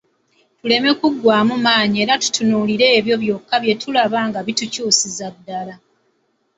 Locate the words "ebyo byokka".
2.97-3.55